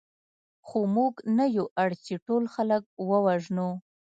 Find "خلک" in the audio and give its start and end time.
2.55-2.83